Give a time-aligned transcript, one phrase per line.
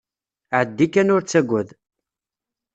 [0.57, 1.69] Ԑeddi kan ur ttagad.